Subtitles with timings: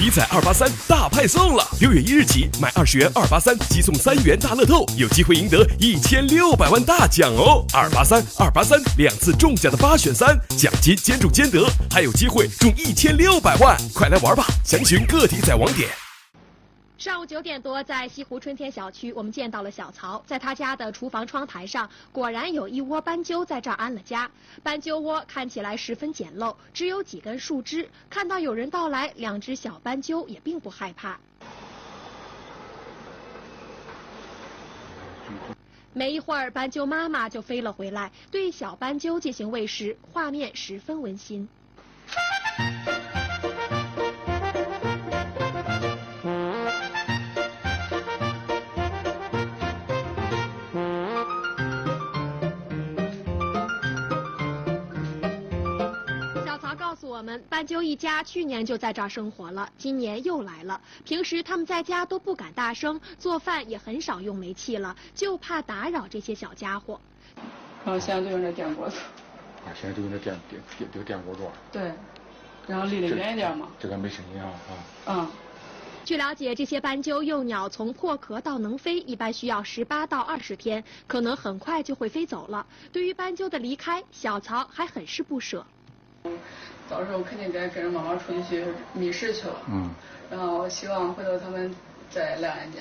[0.00, 1.68] 体彩二八三大派送了！
[1.78, 7.66] 六月一日起，买二十元二八三即送三元大乐透，有机会赢得一千六百万大奖哦！
[7.74, 13.76] 二八三二八三两次中奖的八选三，奖金兼中兼得，还有机会中一千六百万！
[13.92, 14.46] 快来玩吧！
[14.64, 16.09] 详询各体彩网点。
[17.00, 24.30] 上午九点多，在西湖春天小区，我们见到了小曹，在他家的厨房窗台上，果然有一窝斑鸠在这儿安了家。
[24.62, 27.88] 斑鸠窝看起来十分简陋，只有几根树枝。
[28.10, 31.18] 看到有人到来，两只小斑鸠也并不害怕。
[35.94, 41.48] 没一会儿，斑鸠妈妈就飞了回来，对小斑鸠进行喂食，画面十分温馨。
[57.20, 60.80] 我们斑鸠一家去年就在这儿生活了，今年又来了。
[61.04, 66.98] 平时他们在家都不敢大声做饭，也很少用煤气了，就怕打扰这些小家伙。
[67.84, 68.96] 然后现在都用这电锅子。
[69.66, 71.52] 啊，现在都用这电电电这个电锅做。
[71.70, 71.92] 对，
[72.66, 73.68] 然后离得远一点嘛。
[73.78, 74.72] 这个没声音啊啊。
[75.08, 75.30] 嗯。
[76.06, 82.66] 据了解，这些斑鸠幼鸟从破壳到能飞，一般需要十八到二十天，可能很快就会飞走了。
[82.90, 85.66] 对于斑鸠的离开，小曹还很是不舍。
[86.90, 89.62] 到时候肯定该跟着妈妈出去去觅食去了。
[89.70, 89.88] 嗯。
[90.30, 91.74] 然后希望回头他们
[92.10, 92.78] 再来俺家。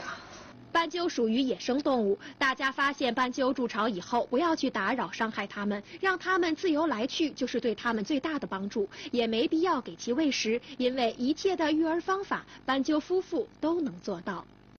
[0.72, 8.88] 斑鸠属于野生动物，大家发现斑鸠筑巢以后，不要去打扰、伤害它们，让它们自由来去，就是对它们最大的帮助。
[9.12, 14.46] 也没必要给其喂食，因为一切的育儿方法，斑鸠夫妇都能做到。